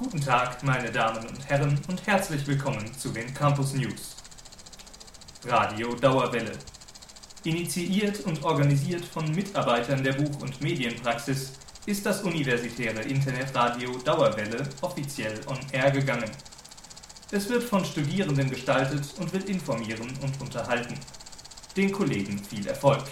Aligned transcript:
Guten 0.00 0.20
Tag, 0.20 0.62
meine 0.62 0.92
Damen 0.92 1.26
und 1.26 1.48
Herren, 1.48 1.76
und 1.88 2.06
herzlich 2.06 2.46
willkommen 2.46 2.86
zu 2.96 3.08
den 3.08 3.34
Campus 3.34 3.74
News. 3.74 4.14
Radio 5.44 5.92
Dauerwelle. 5.96 6.52
Initiiert 7.42 8.20
und 8.20 8.44
organisiert 8.44 9.04
von 9.04 9.28
Mitarbeitern 9.32 10.04
der 10.04 10.12
Buch- 10.12 10.40
und 10.40 10.60
Medienpraxis 10.60 11.54
ist 11.86 12.06
das 12.06 12.22
universitäre 12.22 13.02
Internetradio 13.02 13.98
Dauerwelle 13.98 14.68
offiziell 14.82 15.40
on 15.48 15.58
air 15.72 15.90
gegangen. 15.90 16.30
Es 17.32 17.48
wird 17.48 17.64
von 17.64 17.84
Studierenden 17.84 18.50
gestaltet 18.50 19.02
und 19.18 19.32
will 19.32 19.50
informieren 19.50 20.16
und 20.22 20.40
unterhalten. 20.40 20.94
Den 21.76 21.90
Kollegen 21.90 22.38
viel 22.38 22.64
Erfolg. 22.68 23.02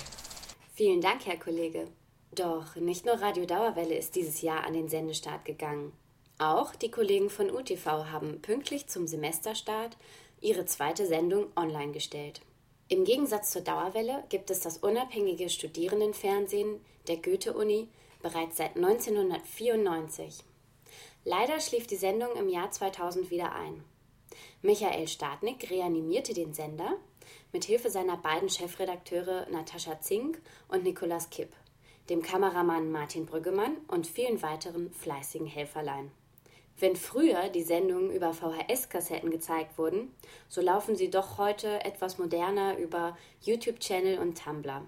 Vielen 0.75 1.01
Dank, 1.01 1.27
Herr 1.27 1.39
Kollege. 1.39 1.89
Doch 2.30 2.77
nicht 2.77 3.05
nur 3.05 3.21
Radio 3.21 3.45
Dauerwelle 3.45 3.97
ist 3.97 4.15
dieses 4.15 4.41
Jahr 4.41 4.62
an 4.65 4.75
den 4.75 4.89
Sendestart 4.89 5.45
gegangen. 5.45 5.93
Auch 6.39 6.75
die 6.75 6.91
Kollegen 6.91 7.31
von 7.31 7.51
UTV 7.51 7.87
haben 7.87 8.43
pünktlich 8.43 8.89
zum 8.89 9.07
Semesterstart 9.07 9.97
ihre 10.43 10.67
zweite 10.67 11.07
Sendung 11.07 11.47
online 11.57 11.93
gestellt. 11.93 12.43
Im 12.89 13.05
Gegensatz 13.05 13.53
zur 13.53 13.63
Dauerwelle 13.63 14.23
gibt 14.29 14.51
es 14.51 14.61
das 14.61 14.77
unabhängige 14.77 15.49
Studierendenfernsehen 15.49 16.79
der 17.09 17.17
Goethe-Uni 17.17 17.89
bereits 18.21 18.59
seit 18.59 18.77
1994. 18.77 20.45
Leider 21.25 21.59
schlief 21.59 21.87
die 21.87 21.97
Sendung 21.97 22.37
im 22.37 22.51
Jahr 22.51 22.71
2000 22.71 23.30
wieder 23.30 23.53
ein. 23.55 23.83
Michael 24.61 25.09
Stadnick 25.09 25.71
reanimierte 25.71 26.35
den 26.35 26.53
Sender 26.53 26.99
mit 27.51 27.65
Hilfe 27.65 27.89
seiner 27.89 28.19
beiden 28.19 28.51
Chefredakteure 28.51 29.47
Natascha 29.51 30.03
Zink 30.03 30.39
und 30.69 30.85
Nikolaus 30.85 31.30
Kipp, 31.30 31.55
dem 32.10 32.21
Kameramann 32.21 32.93
Martin 32.93 33.25
Brüggemann 33.25 33.79
und 33.88 34.07
vielen 34.07 34.43
weiteren 34.43 34.93
fleißigen 34.93 35.47
Helferlein. 35.47 36.13
Wenn 36.79 36.95
früher 36.95 37.49
die 37.49 37.63
Sendungen 37.63 38.10
über 38.10 38.35
VHS-Kassetten 38.35 39.30
gezeigt 39.30 39.79
wurden, 39.79 40.15
so 40.46 40.60
laufen 40.60 40.95
sie 40.95 41.09
doch 41.09 41.38
heute 41.38 41.82
etwas 41.87 42.19
moderner 42.19 42.77
über 42.77 43.16
YouTube-Channel 43.41 44.19
und 44.19 44.43
Tumblr. 44.43 44.85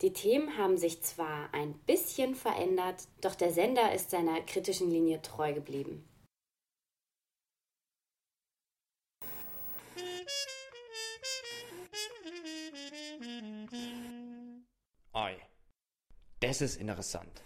Die 0.00 0.12
Themen 0.12 0.56
haben 0.56 0.76
sich 0.76 1.02
zwar 1.02 1.52
ein 1.52 1.74
bisschen 1.86 2.36
verändert, 2.36 3.08
doch 3.20 3.34
der 3.34 3.52
Sender 3.52 3.92
ist 3.92 4.10
seiner 4.10 4.40
kritischen 4.42 4.90
Linie 4.90 5.20
treu 5.22 5.52
geblieben. 5.52 6.08
Ei, 15.12 15.36
das 16.40 16.60
ist 16.62 16.80
interessant. 16.80 17.42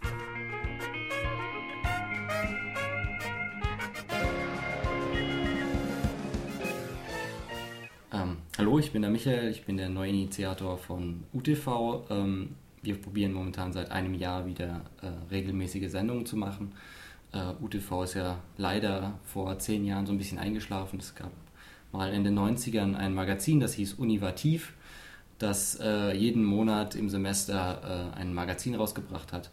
Ähm, 8.16 8.38
hallo, 8.56 8.78
ich 8.78 8.92
bin 8.92 9.02
der 9.02 9.10
Michael, 9.10 9.50
ich 9.50 9.66
bin 9.66 9.76
der 9.76 9.90
neue 9.90 10.08
Initiator 10.08 10.78
von 10.78 11.24
UTV. 11.34 12.06
Ähm, 12.08 12.54
wir 12.80 12.94
probieren 12.94 13.34
momentan 13.34 13.74
seit 13.74 13.90
einem 13.90 14.14
Jahr 14.14 14.46
wieder 14.46 14.86
äh, 15.02 15.08
regelmäßige 15.30 15.90
Sendungen 15.90 16.24
zu 16.24 16.36
machen. 16.36 16.72
Äh, 17.32 17.52
UTV 17.62 18.04
ist 18.04 18.14
ja 18.14 18.38
leider 18.56 19.18
vor 19.22 19.58
zehn 19.58 19.84
Jahren 19.84 20.06
so 20.06 20.12
ein 20.12 20.18
bisschen 20.18 20.38
eingeschlafen. 20.38 20.98
Es 20.98 21.14
gab 21.14 21.30
mal 21.92 22.10
in 22.10 22.24
den 22.24 22.38
90ern 22.38 22.94
ein 22.94 23.12
Magazin, 23.12 23.60
das 23.60 23.74
hieß 23.74 23.94
Univativ, 23.94 24.72
das 25.38 25.78
äh, 25.78 26.16
jeden 26.16 26.42
Monat 26.42 26.94
im 26.94 27.10
Semester 27.10 28.12
äh, 28.14 28.18
ein 28.18 28.32
Magazin 28.32 28.76
rausgebracht 28.76 29.34
hat. 29.34 29.50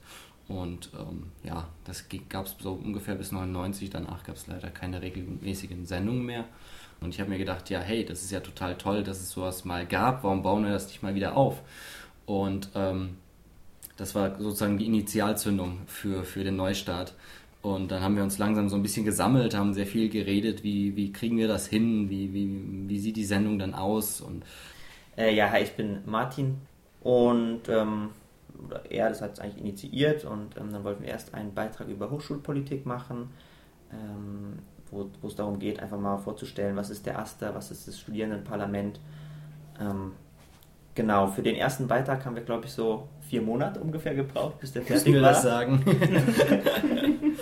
Und 0.48 0.90
ähm, 0.98 1.24
ja, 1.44 1.68
das 1.86 2.06
gab 2.30 2.46
es 2.46 2.56
so 2.59 2.74
ungefähr 2.74 3.16
bis 3.16 3.31
99. 3.31 3.90
Danach 3.90 4.24
gab 4.24 4.36
es 4.36 4.48
leider 4.48 4.70
keine 4.70 5.02
regelmäßigen 5.02 5.86
Sendungen 5.86 6.26
mehr. 6.26 6.46
Und 7.02 7.14
ich 7.14 7.20
habe 7.20 7.30
mir 7.30 7.38
gedacht, 7.38 7.70
ja, 7.70 7.80
hey, 7.80 8.06
das 8.06 8.22
ist 8.22 8.31
ja 8.31 8.40
total 8.40 8.78
toll, 8.78 9.03
dass 9.03 9.20
es 9.20 9.32
sowas 9.32 9.66
mal 9.66 9.86
gab. 9.86 10.24
Warum 10.24 10.44
bauen 10.44 10.64
wir 10.64 10.72
das 10.72 10.88
nicht 10.88 11.03
mal 11.03 11.16
wieder 11.16 11.36
auf? 11.36 11.62
Und 12.26 12.70
ähm, 12.76 13.18
das 13.98 14.16
war 14.16 14.40
sozusagen 14.40 14.78
die 14.78 14.86
Initialzündung 14.86 15.80
für, 15.86 16.24
für 16.24 16.44
den 16.44 16.56
Neustart. 16.56 17.14
Und 17.62 17.92
dann 17.92 18.02
haben 18.02 18.18
wir 18.18 18.24
uns 18.24 18.38
langsam 18.38 18.68
so 18.68 18.76
ein 18.76 18.82
bisschen 18.82 19.06
gesammelt, 19.06 19.56
haben 19.56 19.74
sehr 19.74 19.86
viel 19.86 20.09
geredet, 20.09 20.64
wie, 20.64 20.98
wie 20.98 21.14
kriegen 21.14 21.38
wir 21.38 21.48
das 21.48 21.68
hin, 21.68 22.09
wie, 22.09 22.34
wie, 22.34 22.90
wie 22.90 23.00
sieht 23.00 23.16
die 23.16 23.24
Sendung 23.24 23.58
dann 23.58 23.74
aus. 23.74 24.20
Und 24.20 24.44
äh, 25.18 25.34
ja, 25.34 25.50
hi, 25.50 25.64
ich 25.64 25.72
bin 25.74 26.00
Martin 26.06 26.58
und 27.02 27.62
ähm, 27.70 28.09
er 28.90 29.09
das 29.09 29.22
hat 29.22 29.34
es 29.34 29.40
eigentlich 29.40 29.59
initiiert 29.59 30.25
und 30.25 30.58
ähm, 30.58 30.72
dann 30.72 30.84
wollten 30.84 31.03
wir 31.03 31.09
erst 31.09 31.34
einen 31.34 31.53
Beitrag 31.53 31.88
über 31.88 32.09
Hochschulpolitik 32.09 32.86
machen. 32.86 33.30
Ähm, 33.91 34.59
wo, 34.94 35.28
es 35.28 35.36
darum 35.36 35.59
geht, 35.59 35.80
einfach 35.80 36.00
mal 36.00 36.18
vorzustellen, 36.18 36.75
was 36.75 36.90
ist 36.90 37.06
der 37.06 37.19
AStA, 37.19 37.53
was 37.56 37.72
ist 37.72 37.88
das 37.88 38.00
Studierendenparlament. 38.00 39.00
Ähm, 39.80 40.12
genau, 40.96 41.28
für 41.28 41.41
den 41.41 41.56
ersten 41.56 41.88
Beitrag 41.88 42.25
haben 42.25 42.36
wir, 42.36 42.44
glaube 42.44 42.66
ich, 42.66 42.72
so 42.72 43.08
vier 43.28 43.41
Monate 43.41 43.80
ungefähr 43.80 44.14
gebraucht, 44.14 44.59
bis 44.59 44.72
der 44.72 44.84
fertig 44.84 45.16
war. 45.16 45.22
das 45.22 45.41
sagen. 45.41 45.84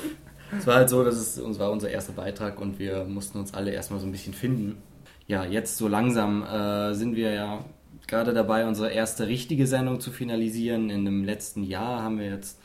es 0.57 0.65
war 0.65 0.75
halt 0.75 0.89
so, 0.89 1.03
dass 1.03 1.15
es 1.15 1.39
uns 1.39 1.59
war 1.59 1.71
unser 1.71 1.89
erster 1.89 2.13
Beitrag 2.13 2.59
und 2.59 2.79
wir 2.79 3.03
mussten 3.03 3.39
uns 3.39 3.53
alle 3.53 3.71
erstmal 3.71 3.99
so 3.99 4.05
ein 4.05 4.11
bisschen 4.11 4.33
finden. 4.33 4.81
Ja, 5.27 5.45
jetzt 5.45 5.77
so 5.77 5.87
langsam 5.87 6.43
äh, 6.43 6.93
sind 6.93 7.15
wir 7.15 7.33
ja 7.33 7.65
gerade 8.11 8.33
dabei, 8.33 8.67
unsere 8.67 8.91
erste 8.91 9.27
richtige 9.27 9.65
Sendung 9.65 10.01
zu 10.01 10.11
finalisieren. 10.11 10.89
In 10.89 11.05
dem 11.05 11.23
letzten 11.23 11.63
Jahr 11.63 12.03
haben 12.03 12.19
wir 12.19 12.27
jetzt 12.27 12.59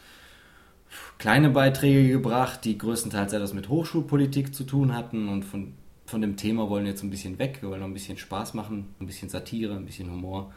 kleine 1.19 1.51
Beiträge 1.51 2.09
gebracht, 2.09 2.65
die 2.65 2.77
größtenteils 2.77 3.33
etwas 3.33 3.55
mit 3.55 3.69
Hochschulpolitik 3.69 4.55
zu 4.55 4.65
tun 4.65 4.95
hatten 4.95 5.29
und 5.29 5.45
von, 5.45 5.75
von 6.05 6.21
dem 6.21 6.37
Thema 6.37 6.69
wollen 6.69 6.85
wir 6.85 6.91
jetzt 6.91 7.05
ein 7.05 7.11
bisschen 7.11 7.39
weg. 7.39 7.59
Wir 7.61 7.71
wollen 7.71 7.81
noch 7.81 7.87
ein 7.87 7.95
bisschen 7.95 8.19
Spaß 8.19 8.55
machen, 8.55 8.89
ein 9.01 9.07
bisschen 9.07 9.29
Satire, 9.29 9.77
ein 9.77 9.87
bisschen 9.87 10.11
Humor. 10.11 10.53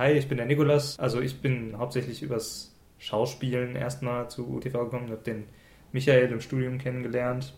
Hi, 0.00 0.12
ich 0.12 0.28
bin 0.28 0.38
der 0.38 0.46
Nikolas. 0.46 0.98
Also 0.98 1.20
ich 1.20 1.42
bin 1.42 1.76
hauptsächlich 1.76 2.22
übers 2.22 2.74
Schauspielen 2.98 3.76
erstmal 3.76 4.30
zu 4.30 4.48
UTV 4.48 4.84
gekommen, 4.84 5.10
habe 5.10 5.20
den 5.22 5.44
Michael 5.92 6.32
im 6.32 6.40
Studium 6.40 6.78
kennengelernt 6.78 7.52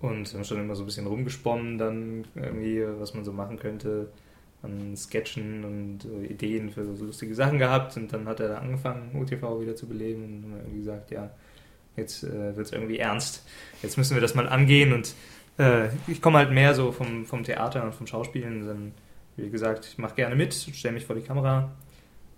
und 0.00 0.32
haben 0.32 0.44
schon 0.44 0.60
immer 0.60 0.74
so 0.74 0.84
ein 0.84 0.86
bisschen 0.86 1.06
rumgesponnen, 1.06 1.76
dann 1.76 2.24
irgendwie, 2.36 2.82
was 2.98 3.12
man 3.12 3.22
so 3.22 3.34
machen 3.34 3.58
könnte 3.58 4.10
an 4.62 4.96
Sketchen 4.96 5.62
und 5.62 6.06
äh, 6.06 6.32
Ideen 6.32 6.70
für 6.70 6.86
so 6.86 7.04
lustige 7.04 7.34
Sachen 7.34 7.58
gehabt. 7.58 7.98
Und 7.98 8.14
dann 8.14 8.26
hat 8.26 8.40
er 8.40 8.48
da 8.48 8.58
angefangen, 8.60 9.14
UTV 9.14 9.60
wieder 9.60 9.76
zu 9.76 9.86
beleben 9.86 10.24
und 10.24 10.44
haben 10.44 10.60
irgendwie 10.60 10.78
gesagt, 10.78 11.10
ja, 11.10 11.28
jetzt 11.96 12.24
äh, 12.24 12.56
wird 12.56 12.66
es 12.66 12.72
irgendwie 12.72 12.98
ernst, 12.98 13.46
jetzt 13.82 13.98
müssen 13.98 14.14
wir 14.14 14.22
das 14.22 14.34
mal 14.34 14.48
angehen 14.48 14.94
und 14.94 15.14
äh, 15.58 15.88
ich 16.06 16.22
komme 16.22 16.38
halt 16.38 16.50
mehr 16.50 16.72
so 16.72 16.92
vom, 16.92 17.26
vom 17.26 17.44
Theater 17.44 17.84
und 17.84 17.94
vom 17.94 18.06
Schauspielen, 18.06 18.66
dann 18.66 18.92
wie 19.38 19.50
gesagt, 19.50 19.86
ich 19.86 19.98
mache 19.98 20.14
gerne 20.14 20.34
mit, 20.34 20.52
stelle 20.52 20.94
mich 20.94 21.06
vor 21.06 21.16
die 21.16 21.22
Kamera. 21.22 21.70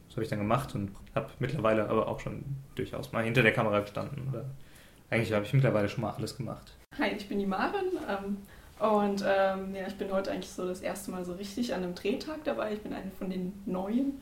Das 0.06 0.16
habe 0.16 0.24
ich 0.24 0.30
dann 0.30 0.38
gemacht 0.38 0.74
und 0.74 0.90
habe 1.14 1.30
mittlerweile 1.38 1.88
aber 1.88 2.08
auch 2.08 2.20
schon 2.20 2.44
durchaus 2.74 3.12
mal 3.12 3.24
hinter 3.24 3.42
der 3.42 3.52
Kamera 3.52 3.80
gestanden. 3.80 4.28
Oder 4.28 4.44
eigentlich 5.08 5.32
habe 5.32 5.44
ich 5.44 5.52
mittlerweile 5.52 5.88
schon 5.88 6.02
mal 6.02 6.12
alles 6.12 6.36
gemacht. 6.36 6.76
Hi, 6.98 7.10
ich 7.16 7.28
bin 7.28 7.38
die 7.38 7.46
Maren 7.46 7.86
ähm, 8.08 8.36
und 8.78 9.24
ähm, 9.26 9.74
ja, 9.74 9.86
ich 9.86 9.96
bin 9.96 10.12
heute 10.12 10.30
eigentlich 10.30 10.50
so 10.50 10.66
das 10.66 10.80
erste 10.80 11.10
Mal 11.10 11.24
so 11.24 11.34
richtig 11.34 11.74
an 11.74 11.82
einem 11.82 11.94
Drehtag 11.94 12.44
dabei. 12.44 12.74
Ich 12.74 12.82
bin 12.82 12.92
eine 12.92 13.10
von 13.10 13.30
den 13.30 13.52
Neuen. 13.66 14.20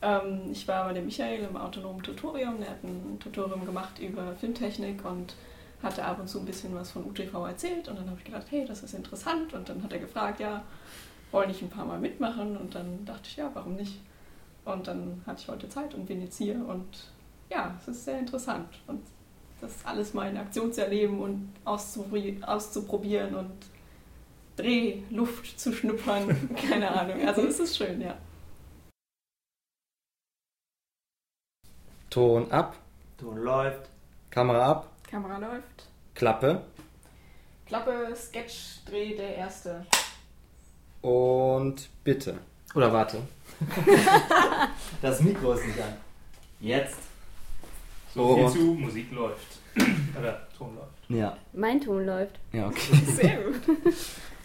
Ähm, 0.00 0.50
ich 0.52 0.68
war 0.68 0.84
bei 0.84 0.92
dem 0.92 1.06
Michael 1.06 1.44
im 1.44 1.56
autonomen 1.56 2.02
Tutorium. 2.02 2.58
Der 2.60 2.70
hat 2.70 2.84
ein 2.84 3.18
Tutorium 3.18 3.64
gemacht 3.64 3.98
über 3.98 4.34
Filmtechnik 4.38 5.04
und 5.04 5.34
hatte 5.82 6.04
ab 6.04 6.20
und 6.20 6.28
zu 6.28 6.38
ein 6.38 6.44
bisschen 6.44 6.74
was 6.74 6.90
von 6.90 7.04
UTV 7.04 7.46
erzählt. 7.46 7.88
Und 7.88 7.98
dann 7.98 8.06
habe 8.08 8.18
ich 8.18 8.24
gedacht, 8.24 8.46
hey, 8.50 8.64
das 8.66 8.82
ist 8.82 8.94
interessant. 8.94 9.54
Und 9.54 9.68
dann 9.68 9.82
hat 9.82 9.92
er 9.92 9.98
gefragt, 9.98 10.40
ja, 10.40 10.62
wollte 11.32 11.50
ich 11.50 11.62
ein 11.62 11.70
paar 11.70 11.84
Mal 11.84 11.98
mitmachen 11.98 12.56
und 12.56 12.74
dann 12.74 13.04
dachte 13.04 13.28
ich, 13.28 13.36
ja, 13.36 13.50
warum 13.54 13.74
nicht? 13.74 14.00
Und 14.64 14.86
dann 14.86 15.22
hatte 15.26 15.42
ich 15.42 15.48
heute 15.48 15.68
Zeit 15.68 15.94
und 15.94 16.06
bin 16.06 16.20
jetzt 16.20 16.38
hier 16.38 16.54
und 16.54 16.86
ja, 17.50 17.74
es 17.80 17.88
ist 17.88 18.04
sehr 18.04 18.18
interessant 18.18 18.68
und 18.86 19.00
das 19.60 19.84
alles 19.84 20.14
mal 20.14 20.28
in 20.30 20.36
Aktion 20.36 20.72
zu 20.72 20.82
erleben 20.82 21.20
und 21.20 21.52
auszuprobieren 21.64 23.34
und 23.34 23.52
Drehluft 24.56 25.58
zu 25.58 25.72
schnuppern, 25.72 26.50
keine 26.70 26.90
Ahnung. 26.90 27.26
Also 27.26 27.42
es 27.42 27.58
ist 27.58 27.76
schön, 27.76 28.00
ja. 28.00 28.16
Ton 32.10 32.50
ab. 32.52 32.76
Ton 33.16 33.38
läuft. 33.38 33.88
Kamera 34.30 34.70
ab. 34.70 34.90
Kamera 35.08 35.38
läuft. 35.38 35.88
Klappe. 36.14 36.62
Klappe, 37.66 38.14
Sketch, 38.14 38.84
Dreh, 38.84 39.16
der 39.16 39.36
erste. 39.36 39.86
Und 41.02 41.88
bitte. 42.04 42.38
Oder 42.74 42.92
warte. 42.92 43.18
das 45.02 45.20
Mikro 45.20 45.52
ist 45.52 45.66
nicht 45.66 45.80
an. 45.80 45.96
Jetzt. 46.60 46.96
So 48.14 48.34
viel 48.36 48.48
zu 48.50 48.74
Musik 48.74 49.12
läuft. 49.12 49.58
Oder 50.18 50.48
Ton 50.56 50.74
läuft. 50.74 50.92
Ja, 51.08 51.36
Mein 51.52 51.80
Ton 51.80 52.06
läuft. 52.06 52.38
ja, 52.52 52.68
okay. 52.68 52.96
Sehr 53.06 53.42
gut. 53.42 53.60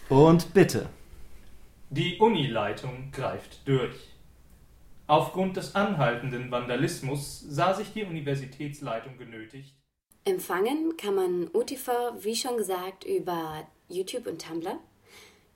Und 0.08 0.52
bitte. 0.54 0.88
Die 1.90 2.18
Unileitung 2.18 3.10
greift 3.12 3.66
durch. 3.66 3.96
Aufgrund 5.06 5.56
des 5.56 5.74
anhaltenden 5.74 6.50
Vandalismus 6.50 7.40
sah 7.48 7.72
sich 7.72 7.92
die 7.94 8.04
Universitätsleitung 8.04 9.16
genötigt, 9.16 9.74
Empfangen 10.24 10.94
kann 10.98 11.14
man 11.14 11.48
UTV, 11.54 11.90
wie 12.20 12.36
schon 12.36 12.58
gesagt, 12.58 13.04
über 13.04 13.66
YouTube 13.88 14.26
und 14.26 14.44
Tumblr. 14.46 14.78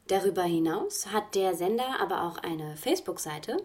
Darüber 0.08 0.42
hinaus 0.42 1.06
hat 1.12 1.34
der 1.34 1.54
Sender 1.54 2.00
aber 2.00 2.24
auch 2.24 2.38
eine 2.38 2.76
Facebook-Seite 2.76 3.58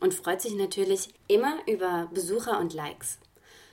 und 0.00 0.14
freut 0.14 0.40
sich 0.40 0.54
natürlich 0.54 1.10
immer 1.28 1.58
über 1.66 2.08
Besucher 2.12 2.58
und 2.58 2.74
Likes. 2.74 3.20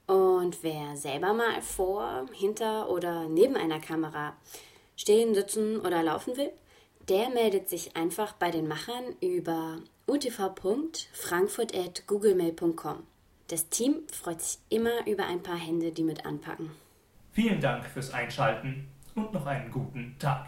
Und 0.06 0.62
wer 0.64 0.96
selber 0.96 1.34
mal 1.34 1.60
vor, 1.62 2.26
hinter 2.34 2.90
oder 2.90 3.28
neben 3.30 3.56
einer 3.56 3.80
Kamera 3.80 4.36
stehen, 4.96 5.36
sitzen 5.36 5.80
oder 5.80 6.04
laufen 6.04 6.36
will, 6.36 6.52
der 7.08 7.30
meldet 7.30 7.70
sich 7.70 7.96
einfach 7.96 8.34
bei 8.34 8.52
den 8.52 8.68
Machern 8.68 9.16
über 9.22 9.78
utv.frankfurt.googlemail.com. 10.08 13.04
Das 13.48 13.70
Team 13.70 14.04
freut 14.12 14.42
sich 14.42 14.60
immer 14.70 15.08
über 15.08 15.26
ein 15.26 15.42
paar 15.42 15.58
Hände, 15.58 15.92
die 15.92 16.04
mit 16.04 16.26
anpacken. 16.26 16.72
Vielen 17.32 17.62
Dank 17.62 17.86
fürs 17.86 18.14
Einschalten 18.14 18.90
und 19.16 19.34
noch 19.34 19.46
einen 19.46 19.72
guten 19.72 20.18
Tag. 20.20 20.48